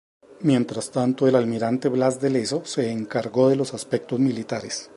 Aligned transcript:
Mientras 0.39 0.89
tanto, 0.89 1.27
el 1.27 1.35
almirante 1.35 1.87
Blas 1.87 2.19
de 2.19 2.31
Lezo 2.31 2.65
se 2.65 2.89
encargó 2.89 3.49
de 3.49 3.55
los 3.55 3.75
aspectos 3.75 4.19
militares. 4.19 4.89